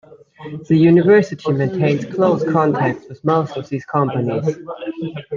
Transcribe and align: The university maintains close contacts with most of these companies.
The 0.67 0.75
university 0.75 1.51
maintains 1.53 2.05
close 2.07 2.43
contacts 2.51 3.07
with 3.07 3.23
most 3.23 3.55
of 3.55 3.69
these 3.69 3.85
companies. 3.85 4.57